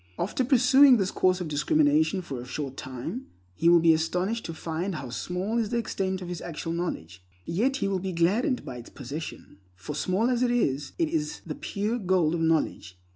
[0.17, 4.53] After pursuing this course of discrimination for a short time, he will be astonished to
[4.55, 8.65] find how small is the extent of his actual knowledge; yet he will be gladdened
[8.65, 12.97] by its possession, for small as it is, it is the pure gold of knowledge.